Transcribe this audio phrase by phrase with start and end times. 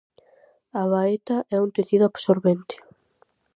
[0.79, 2.75] A baeta é un tecido absorbente.